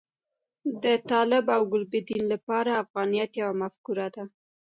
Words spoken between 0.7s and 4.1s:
د طالب او ګلبدین لپاره افغانیت یوه مفکوره